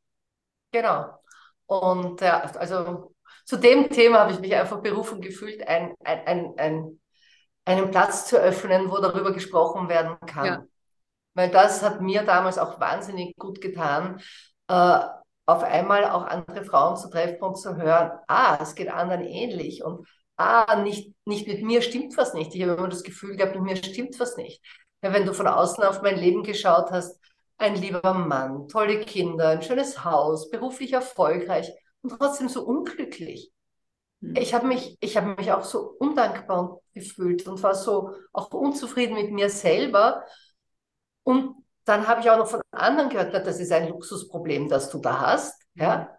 [0.73, 1.19] Genau.
[1.67, 6.53] Und ja, also zu dem Thema habe ich mich einfach berufen gefühlt, ein, ein, ein,
[6.57, 7.01] ein,
[7.65, 10.47] einen Platz zu öffnen, wo darüber gesprochen werden kann.
[10.47, 10.65] Ja.
[11.35, 14.21] Weil das hat mir damals auch wahnsinnig gut getan,
[14.69, 14.99] äh,
[15.47, 19.83] auf einmal auch andere Frauen zu treffen und zu hören, ah, es geht anderen ähnlich
[19.83, 22.55] und ah, nicht, nicht mit mir stimmt was nicht.
[22.55, 24.63] Ich habe immer das Gefühl gehabt, mit mir stimmt was nicht.
[25.03, 27.19] Ja, wenn du von außen auf mein Leben geschaut hast,
[27.59, 31.71] ein lieber Mann, tolle Kinder, ein schönes Haus, beruflich erfolgreich
[32.03, 33.53] und trotzdem so unglücklich.
[34.21, 34.35] Hm.
[34.37, 39.15] Ich habe mich, ich habe mich auch so undankbar gefühlt und war so auch unzufrieden
[39.15, 40.25] mit mir selber
[41.25, 44.99] und dann habe ich auch noch von anderen gehört, das ist ein Luxusproblem, das du
[44.99, 45.61] da hast.
[45.75, 46.17] Ja?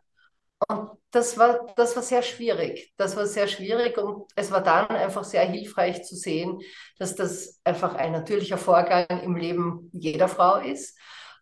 [0.67, 2.93] Und das war, das war sehr schwierig.
[2.97, 6.59] Das war sehr schwierig und es war dann einfach sehr hilfreich zu sehen,
[6.97, 10.97] dass das einfach ein natürlicher Vorgang im Leben jeder Frau ist,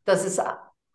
[0.06, 0.39] dass es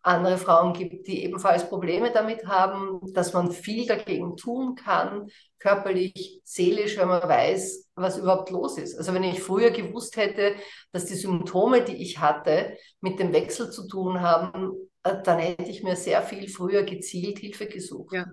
[0.07, 6.41] andere Frauen gibt, die ebenfalls Probleme damit haben, dass man viel dagegen tun kann, körperlich,
[6.45, 8.97] seelisch, wenn man weiß, was überhaupt los ist.
[8.97, 10.55] Also wenn ich früher gewusst hätte,
[10.93, 15.71] dass die Symptome, die ich hatte, mit dem Wechsel zu tun haben, äh, dann hätte
[15.71, 18.15] ich mir sehr viel früher gezielt Hilfe gesucht.
[18.15, 18.27] Ja.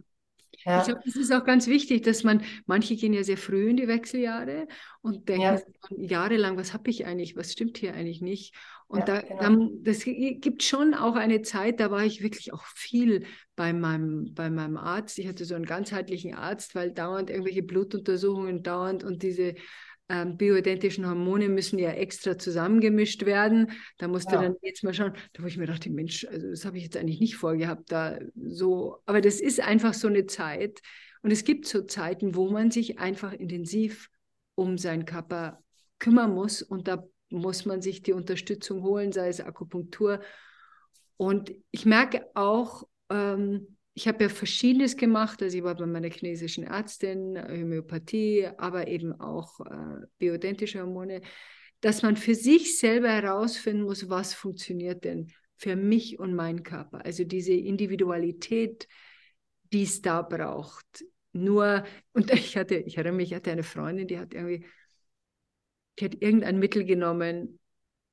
[0.66, 0.80] Ja.
[0.80, 3.78] Ich glaube, das ist auch ganz wichtig, dass man, manche gehen ja sehr früh in
[3.78, 4.68] die Wechseljahre
[5.02, 5.60] und denken ja.
[5.98, 8.56] jahrelang, was habe ich eigentlich, was stimmt hier eigentlich nicht?
[8.88, 9.40] Und ja, da, genau.
[9.42, 14.34] dann, das gibt schon auch eine Zeit, da war ich wirklich auch viel bei meinem,
[14.34, 15.18] bei meinem Arzt.
[15.20, 19.56] Ich hatte so einen ganzheitlichen Arzt, weil dauernd irgendwelche Blutuntersuchungen dauernd und diese
[20.10, 23.72] ähm, bioidentischen Hormone müssen ja extra zusammengemischt werden.
[23.98, 24.42] Da musste ja.
[24.42, 26.98] dann jetzt mal schauen, da wo ich mir dachte, Mensch, also das habe ich jetzt
[26.98, 30.82] eigentlich nicht vorgehabt, da so, aber das ist einfach so eine Zeit.
[31.22, 34.10] Und es gibt so Zeiten, wo man sich einfach intensiv
[34.56, 35.64] um seinen Körper
[36.00, 40.22] kümmern muss und da muss man sich die Unterstützung holen, sei es Akupunktur.
[41.18, 45.42] Und ich merke auch, ähm, ich habe ja verschiedenes gemacht.
[45.42, 51.22] Also ich war bei meiner chinesischen Ärztin, Homöopathie, aber eben auch äh, bioidentische Hormone,
[51.82, 57.06] dass man für sich selber herausfinden muss, was funktioniert denn für mich und meinen Körper.
[57.06, 58.88] Also diese Individualität,
[59.72, 61.06] die es da braucht.
[61.32, 64.66] Nur, und ich hatte, ich erinnere mich, ich hatte eine Freundin, die hat irgendwie
[66.00, 67.60] die hat irgendein Mittel genommen,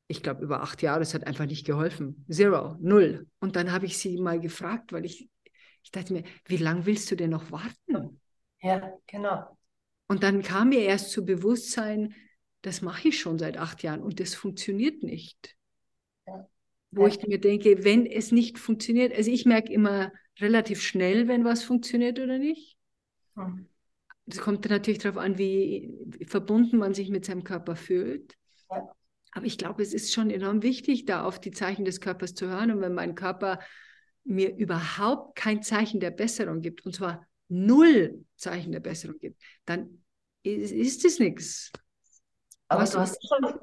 [0.08, 2.24] ich glaube über acht Jahre, es hat einfach nicht geholfen.
[2.28, 3.26] Zero, null.
[3.38, 5.28] Und dann habe ich sie mal gefragt, weil ich,
[5.82, 8.20] ich dachte mir, wie lange willst du denn noch warten?
[8.60, 9.56] Ja, genau.
[10.08, 12.14] Und dann kam mir erst zu Bewusstsein,
[12.62, 15.56] das mache ich schon seit acht Jahren und das funktioniert nicht.
[16.26, 16.48] Ja.
[16.90, 17.08] Wo ja.
[17.08, 21.62] ich mir denke, wenn es nicht funktioniert, also ich merke immer relativ schnell, wenn was
[21.62, 22.76] funktioniert oder nicht.
[23.34, 23.66] Mhm.
[24.26, 25.92] Es kommt natürlich darauf an, wie
[26.26, 28.36] verbunden man sich mit seinem Körper fühlt.
[28.70, 28.88] Ja.
[29.32, 32.48] Aber ich glaube, es ist schon enorm wichtig, da auf die Zeichen des Körpers zu
[32.48, 32.70] hören.
[32.70, 33.60] Und wenn mein Körper
[34.24, 40.04] mir überhaupt kein Zeichen der Besserung gibt, und zwar null Zeichen der Besserung gibt, dann
[40.42, 41.72] ist, es nichts.
[42.68, 43.60] Aber Was du hast, schon,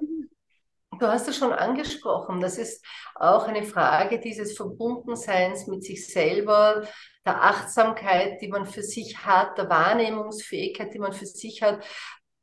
[0.99, 2.83] Du hast es schon angesprochen, das ist
[3.15, 6.87] auch eine Frage dieses Verbundenseins mit sich selber,
[7.25, 11.85] der Achtsamkeit, die man für sich hat, der Wahrnehmungsfähigkeit, die man für sich hat.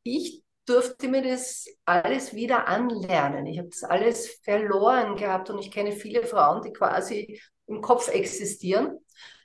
[0.04, 3.46] Ich durfte mir das alles wieder anlernen.
[3.46, 8.08] Ich habe das alles verloren gehabt und ich kenne viele Frauen, die quasi im Kopf
[8.08, 8.98] existieren.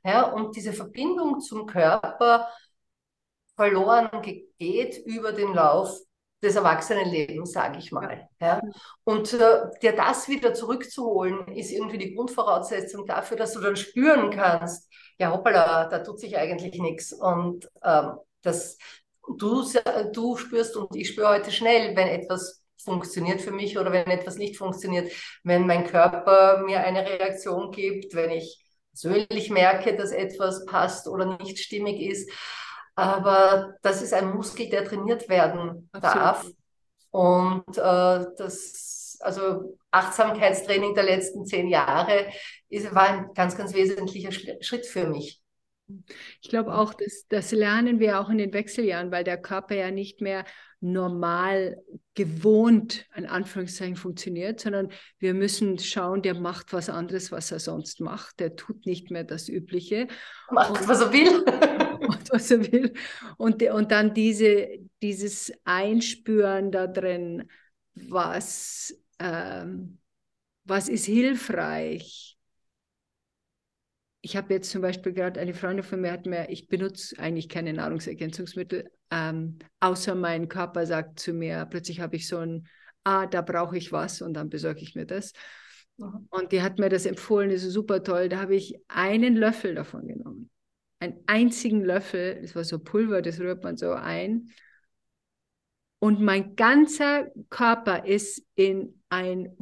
[0.04, 2.48] Ja, und diese Verbindung zum Körper
[3.56, 4.10] verloren
[4.58, 6.00] geht über den Lauf
[6.42, 8.30] des Erwachsenenlebens, sage ich mal.
[8.40, 8.62] Ja.
[9.04, 14.32] Und äh, dir das wieder zurückzuholen, ist irgendwie die Grundvoraussetzung dafür, dass du dann spüren
[14.32, 17.12] kannst, ja hoppala, da tut sich eigentlich nichts.
[17.12, 18.78] Und ähm, das,
[19.38, 19.65] du,
[20.13, 24.38] du spürst und ich spüre heute schnell, wenn etwas funktioniert für mich oder wenn etwas
[24.38, 25.12] nicht funktioniert,
[25.44, 31.38] wenn mein Körper mir eine Reaktion gibt, wenn ich persönlich merke, dass etwas passt oder
[31.38, 32.30] nicht stimmig ist.
[32.96, 36.18] Aber das ist ein Muskel, der trainiert werden Absolut.
[36.18, 36.46] darf.
[37.12, 42.28] Und äh, das, also Achtsamkeitstraining der letzten zehn Jahre
[42.70, 45.42] ist, war ein ganz, ganz wesentlicher Schritt für mich.
[46.41, 49.91] Ich glaube auch, dass das lernen wir auch in den Wechseljahren, weil der Körper ja
[49.91, 50.45] nicht mehr
[50.82, 51.82] normal
[52.13, 57.99] gewohnt, in Anführungszeichen, funktioniert, sondern wir müssen schauen, der macht was anderes, was er sonst
[57.99, 58.39] macht.
[58.39, 60.08] Der tut nicht mehr das Übliche.
[60.52, 61.43] Macht, und, was er will.
[62.08, 62.93] macht, was er will.
[63.38, 64.67] Und, und dann diese,
[65.02, 67.49] dieses Einspüren da drin,
[67.93, 69.99] was, ähm,
[70.63, 72.38] was ist hilfreich,
[74.22, 77.48] ich habe jetzt zum Beispiel gerade eine Freundin von mir hat mir, ich benutze eigentlich
[77.48, 82.68] keine Nahrungsergänzungsmittel, ähm, außer mein Körper sagt zu mir, plötzlich habe ich so ein,
[83.04, 85.34] ah, da brauche ich was und dann besorge ich mir das.
[85.98, 86.28] Mhm.
[86.30, 88.30] Und die hat mir das empfohlen, das ist super toll.
[88.30, 90.50] Da habe ich einen Löffel davon genommen.
[91.00, 94.50] Einen einzigen Löffel, das war so Pulver, das rührt man so ein.
[96.00, 99.56] Und mein ganzer Körper ist in ein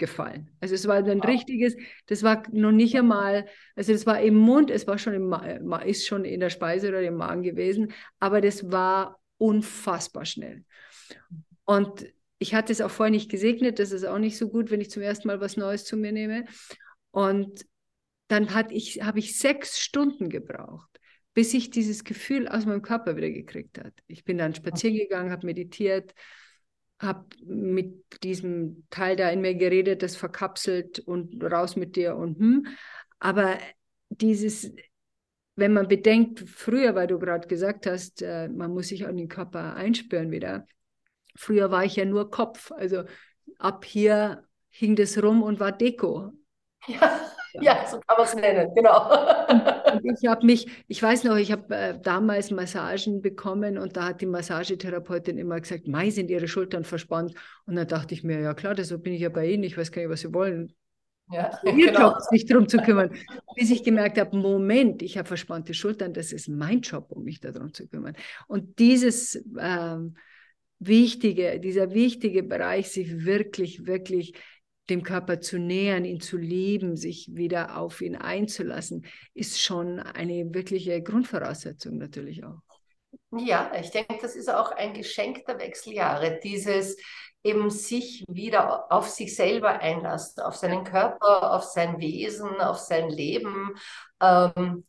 [0.00, 0.50] gefallen.
[0.60, 4.70] Also es war ein richtiges, das war noch nicht einmal, also das war im Mund,
[4.70, 8.72] es war schon im, ist schon in der Speise oder im Magen gewesen, aber das
[8.72, 10.64] war unfassbar schnell.
[11.64, 14.80] Und ich hatte es auch vorher nicht gesegnet, das ist auch nicht so gut, wenn
[14.80, 16.46] ich zum ersten Mal was Neues zu mir nehme.
[17.12, 17.64] Und
[18.26, 20.88] dann hat ich, habe ich sechs Stunden gebraucht,
[21.34, 23.92] bis ich dieses Gefühl aus meinem Körper wieder gekriegt habe.
[24.06, 26.14] Ich bin dann spazieren gegangen, habe meditiert,
[27.00, 32.38] habe mit diesem Teil da in mir geredet, das verkapselt und raus mit dir und
[32.38, 32.66] hm.
[33.18, 33.58] Aber
[34.08, 34.72] dieses,
[35.56, 39.28] wenn man bedenkt, früher, weil du gerade gesagt hast, äh, man muss sich an den
[39.28, 40.66] Körper einspüren wieder.
[41.36, 43.04] Früher war ich ja nur Kopf, also
[43.58, 46.32] ab hier hing das rum und war Deko.
[46.86, 47.20] Ja.
[47.54, 49.10] Ja, so kann man es nennen, genau.
[49.92, 54.06] Und ich habe mich, ich weiß noch, ich habe äh, damals Massagen bekommen und da
[54.06, 57.34] hat die Massagetherapeutin immer gesagt, Mai sind ihre Schultern verspannt.
[57.66, 59.92] Und dann dachte ich mir, ja klar, deshalb bin ich ja bei Ihnen, ich weiß
[59.92, 60.74] gar nicht, was Sie wollen.
[61.30, 62.12] Ja, Ihr genau.
[62.12, 63.10] Job, sich darum zu kümmern.
[63.56, 67.40] Bis ich gemerkt habe, Moment, ich habe verspannte Schultern, das ist mein Job, um mich
[67.40, 68.16] darum zu kümmern.
[68.48, 70.16] Und dieses ähm,
[70.78, 74.34] wichtige, dieser wichtige Bereich, sich wirklich, wirklich
[74.90, 80.52] dem Körper zu nähern, ihn zu lieben, sich wieder auf ihn einzulassen, ist schon eine
[80.52, 82.60] wirkliche Grundvoraussetzung natürlich auch.
[83.32, 86.96] Ja, ich denke, das ist auch ein Geschenk der Wechseljahre, dieses
[87.42, 93.08] eben sich wieder auf sich selber einlassen, auf seinen Körper, auf sein Wesen, auf sein
[93.08, 93.74] Leben.
[94.20, 94.84] Ähm,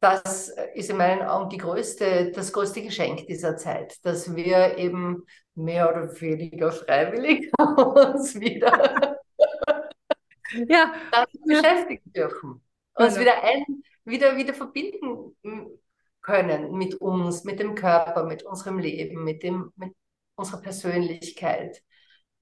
[0.00, 5.24] das ist in meinen Augen die größte, das größte Geschenk dieser Zeit, dass wir eben
[5.54, 9.11] mehr oder weniger freiwillig uns wieder
[10.68, 10.94] ja.
[11.10, 12.62] damit beschäftigen dürfen.
[12.94, 13.20] Uns genau.
[13.20, 15.34] wieder, ein, wieder, wieder verbinden
[16.20, 19.92] können mit uns, mit dem Körper, mit unserem Leben, mit, dem, mit
[20.34, 21.82] unserer Persönlichkeit.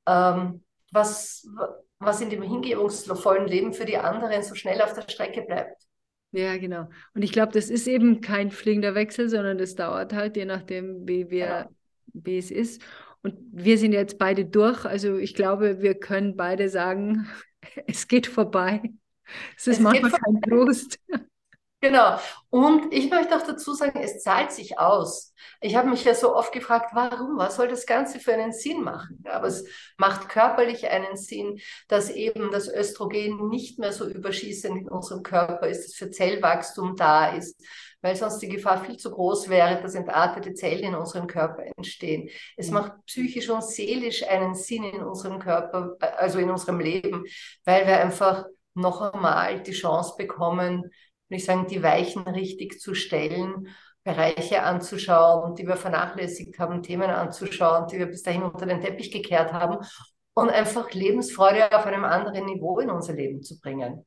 [0.07, 1.46] Ähm, was,
[1.99, 5.87] was in dem hingebungsvollen Leben für die anderen so schnell auf der Strecke bleibt.
[6.33, 6.88] Ja, genau.
[7.14, 11.07] Und ich glaube, das ist eben kein fliegender Wechsel, sondern das dauert halt, je nachdem,
[11.09, 12.25] wie wir, genau.
[12.25, 12.83] wie es ist.
[13.23, 14.85] Und wir sind jetzt beide durch.
[14.85, 17.29] Also ich glaube, wir können beide sagen,
[17.87, 18.83] es geht vorbei.
[19.57, 20.99] Es ist es manchmal kein Trost.
[21.83, 22.18] Genau.
[22.51, 25.33] Und ich möchte auch dazu sagen, es zahlt sich aus.
[25.62, 27.38] Ich habe mich ja so oft gefragt, warum?
[27.38, 29.25] Was soll das Ganze für einen Sinn machen?
[29.27, 29.64] Aber es
[29.96, 35.68] macht körperlich einen Sinn, dass eben das Östrogen nicht mehr so überschießend in unserem Körper
[35.68, 37.59] ist, dass für Zellwachstum da ist,
[38.03, 42.29] weil sonst die Gefahr viel zu groß wäre, dass entartete Zellen in unserem Körper entstehen.
[42.57, 47.25] Es macht psychisch und seelisch einen Sinn in unserem Körper, also in unserem Leben,
[47.65, 52.95] weil wir einfach noch einmal die Chance bekommen, würde ich sagen, die Weichen richtig zu
[52.95, 53.69] stellen,
[54.03, 59.13] Bereiche anzuschauen, die wir vernachlässigt haben, Themen anzuschauen, die wir bis dahin unter den Teppich
[59.13, 59.85] gekehrt haben
[60.35, 64.07] und einfach Lebensfreude auf einem anderen Niveau in unser Leben zu bringen.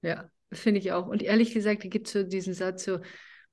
[0.00, 1.06] Ja, finde ich auch.
[1.06, 3.00] Und ehrlich gesagt, gibt es so diesen Satz, so,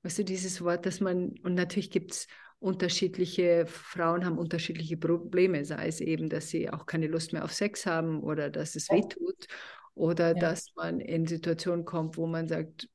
[0.02, 2.26] weißt du, dieses Wort, dass man, und natürlich gibt es
[2.58, 7.52] unterschiedliche Frauen haben unterschiedliche Probleme, sei es eben, dass sie auch keine Lust mehr auf
[7.52, 9.48] Sex haben oder dass es weh tut
[9.94, 10.34] oder ja.
[10.34, 12.88] dass man in Situationen kommt, wo man sagt,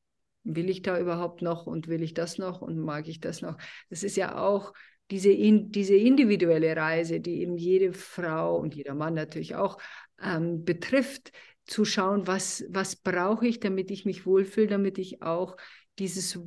[0.44, 3.58] will ich da überhaupt noch und will ich das noch und mag ich das noch?
[3.90, 4.74] Das ist ja auch
[5.12, 9.78] diese, in, diese individuelle Reise, die eben jede Frau und jeder Mann natürlich auch
[10.22, 11.32] ähm, betrifft,
[11.66, 15.58] zu schauen, was, was brauche ich, damit ich mich wohlfühle, damit ich auch
[15.98, 16.40] dieses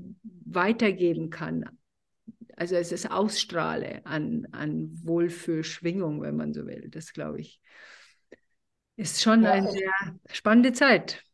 [0.45, 1.65] weitergeben kann
[2.61, 6.91] also es ist ausstrahle an, an Wohlfühlschwingung, wenn man so will.
[6.91, 7.59] Das glaube ich,
[8.97, 9.53] ist schon ja.
[9.53, 9.91] eine sehr
[10.31, 11.25] spannende Zeit.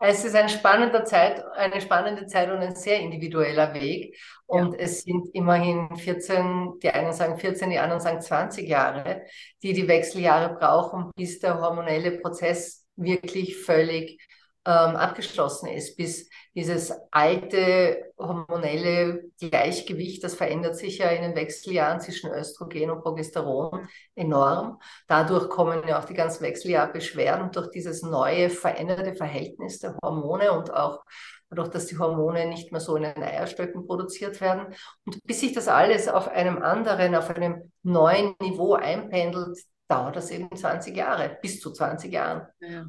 [0.00, 4.18] Es ist eine spannende Zeit, eine spannende Zeit und ein sehr individueller Weg.
[4.46, 4.80] Und ja.
[4.80, 9.22] es sind immerhin 14, die einen sagen 14, die anderen sagen 20 Jahre,
[9.62, 14.20] die die Wechseljahre brauchen, bis der hormonelle Prozess wirklich völlig
[14.64, 22.00] ähm, abgeschlossen ist, bis dieses alte hormonelle Gleichgewicht, das verändert sich ja in den Wechseljahren
[22.00, 24.80] zwischen Östrogen und Progesteron enorm.
[25.08, 30.72] Dadurch kommen ja auch die ganzen Wechseljahrbeschwerden durch dieses neue veränderte Verhältnis der Hormone und
[30.72, 31.02] auch
[31.50, 34.74] dadurch, dass die Hormone nicht mehr so in den Eierstöcken produziert werden.
[35.04, 40.30] Und bis sich das alles auf einem anderen, auf einem neuen Niveau einpendelt, dauert das
[40.30, 42.46] eben 20 Jahre, bis zu 20 Jahren.
[42.60, 42.86] Ja.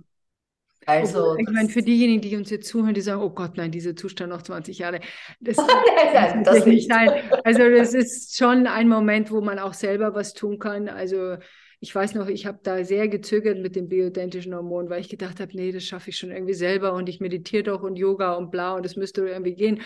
[0.86, 3.96] Also, ich meine, für diejenigen, die uns jetzt zuhören, die sagen, oh Gott, nein, dieser
[3.96, 5.00] Zustand noch 20 Jahre,
[5.40, 7.10] das, nein, das nicht sein.
[7.44, 10.90] Also das ist schon ein Moment, wo man auch selber was tun kann.
[10.90, 11.38] Also
[11.80, 15.42] ich weiß noch, ich habe da sehr gezögert mit dem bioidentischen Hormon, weil ich gedacht
[15.42, 18.52] habe, nee, das schaffe ich schon irgendwie selber und ich meditiere doch und Yoga und
[18.52, 19.82] bla und das müsste irgendwie gehen.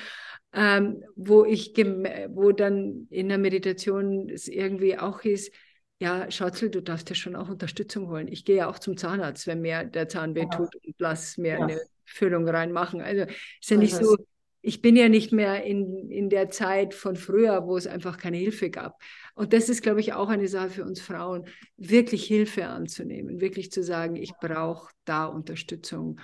[0.54, 5.52] Ähm, wo ich, wo dann in der Meditation es irgendwie auch hieß,
[6.00, 8.28] ja, Schatzl, du darfst ja schon auch Unterstützung holen.
[8.28, 11.54] Ich gehe ja auch zum Zahnarzt, wenn mir der Zahn weh tut und lass mir
[11.54, 11.60] ja.
[11.60, 13.02] eine Füllung reinmachen.
[13.02, 14.16] Also ist ja nicht so,
[14.62, 18.38] ich bin ja nicht mehr in, in der Zeit von früher, wo es einfach keine
[18.38, 19.02] Hilfe gab.
[19.34, 23.72] Und das ist, glaube ich, auch eine Sache für uns Frauen, wirklich Hilfe anzunehmen, wirklich
[23.72, 26.20] zu sagen, ich brauche da Unterstützung,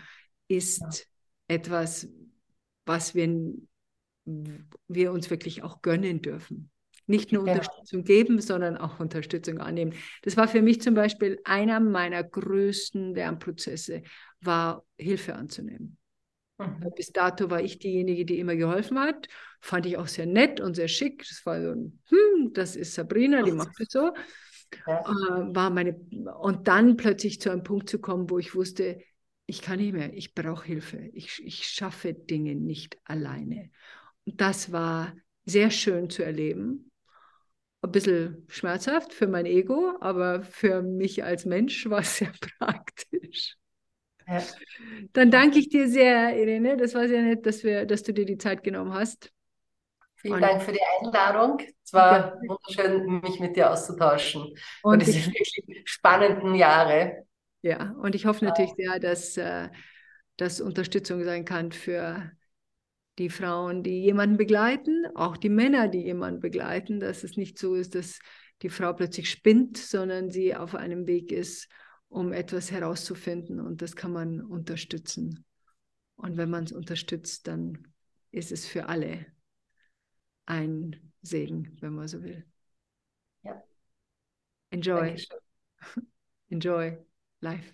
[0.48, 1.56] ist ja.
[1.56, 2.08] etwas,
[2.86, 3.54] was wir,
[4.26, 6.70] wir uns wirklich auch gönnen dürfen.
[7.06, 9.94] Nicht nur Unterstützung geben, sondern auch Unterstützung annehmen.
[10.22, 14.04] Das war für mich zum Beispiel einer meiner größten Lernprozesse,
[14.39, 15.98] war Hilfe anzunehmen.
[16.58, 16.92] Mhm.
[16.96, 19.28] Bis dato war ich diejenige, die immer geholfen hat.
[19.60, 21.26] Fand ich auch sehr nett und sehr schick.
[21.28, 24.12] Das war so ein, hm, das ist Sabrina, die macht es so.
[24.88, 25.02] Ja.
[25.02, 25.94] Äh, war meine,
[26.42, 28.98] und dann plötzlich zu einem Punkt zu kommen, wo ich wusste,
[29.46, 31.12] ich kann nicht mehr, ich brauche Hilfe.
[31.13, 33.70] Ich, ich schaffe Dinge nicht alleine.
[34.26, 36.92] Und das war sehr schön zu erleben
[37.84, 43.58] ein bisschen schmerzhaft für mein Ego, aber für mich als Mensch war es sehr praktisch.
[44.28, 44.41] Ja.
[45.12, 46.78] Dann danke ich dir sehr, Irene.
[46.78, 49.32] Das war sehr nett, dass, wir, dass du dir die Zeit genommen hast.
[50.15, 51.60] Vielen und Dank für die Einladung.
[51.84, 52.41] Es war ja.
[52.48, 54.43] wunderschön, mich mit dir auszutauschen.
[54.82, 57.26] Und, und diese wirklich spannenden Jahre.
[57.62, 59.67] Ja, und ich hoffe natürlich sehr, dass äh,
[60.38, 62.32] das Unterstützung sein kann für
[63.19, 67.76] die Frauen, die jemanden begleiten, auch die Männer, die jemanden begleiten, dass es nicht so
[67.76, 68.19] ist, dass
[68.62, 71.69] die Frau plötzlich spinnt, sondern sie auf einem Weg ist,
[72.08, 75.45] um etwas herauszufinden und das kann man unterstützen.
[76.15, 77.88] Und wenn man es unterstützt, dann
[78.32, 79.26] ist es für alle
[80.45, 82.45] ein Segen, wenn man so will.
[83.43, 83.63] Ja.
[84.69, 85.15] Enjoy.
[86.49, 86.97] Enjoy
[87.41, 87.73] life.